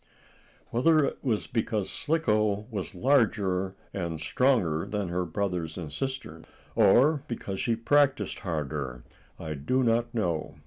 Whether 0.71 1.05
it 1.05 1.23
was 1.23 1.45
because 1.45 1.87
Slicko 1.87 2.65
was 2.71 2.95
larger 2.95 3.75
and 3.93 4.19
stronger 4.19 4.87
than 4.87 5.09
her 5.09 5.25
brothers 5.25 5.77
and 5.77 5.91
sister, 5.93 6.41
or 6.73 7.21
because 7.27 7.59
she 7.59 7.75
practiced 7.75 8.39
harder, 8.39 9.03
I 9.37 9.53
do 9.53 9.83
not 9.83 10.11
know. 10.11 10.55